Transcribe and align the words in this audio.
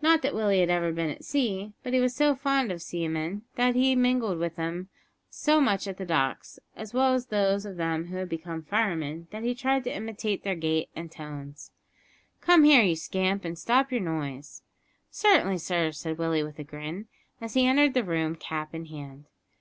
Not 0.00 0.22
that 0.22 0.34
Willie 0.34 0.58
had 0.58 0.70
ever 0.70 0.90
been 0.90 1.08
at 1.08 1.22
sea, 1.24 1.72
but 1.84 1.92
he 1.92 2.00
was 2.00 2.16
so 2.16 2.34
fond 2.34 2.72
of 2.72 2.82
seamen, 2.82 3.42
and 3.56 3.76
had 3.76 3.94
mingled 3.96 4.38
with 4.40 4.56
them 4.56 4.88
so 5.30 5.60
much 5.60 5.86
at 5.86 5.98
the 5.98 6.04
docks, 6.04 6.58
as 6.74 6.92
well 6.92 7.14
as 7.14 7.26
those 7.26 7.64
of 7.64 7.76
them 7.76 8.06
who 8.06 8.16
had 8.16 8.28
become 8.28 8.64
firemen, 8.64 9.28
that 9.30 9.44
he 9.44 9.54
tried 9.54 9.84
to 9.84 9.94
imitate 9.94 10.42
their 10.42 10.56
gait 10.56 10.88
and 10.96 11.12
tones. 11.12 11.70
"Come 12.40 12.64
here, 12.64 12.82
you 12.82 12.96
scamp, 12.96 13.44
and 13.44 13.56
stop 13.56 13.92
your 13.92 14.00
noise." 14.00 14.62
"Certainly, 15.12 15.58
sir," 15.58 15.92
said 15.92 16.18
Willie, 16.18 16.42
with 16.42 16.58
a 16.58 16.64
grin, 16.64 17.06
as 17.40 17.54
he 17.54 17.64
entered 17.64 17.94
the 17.94 18.02
room, 18.02 18.34
cap 18.34 18.74
in 18.74 18.86
hand. 18.86 19.26